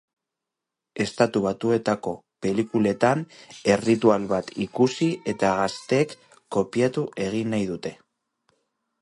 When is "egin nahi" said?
7.29-7.71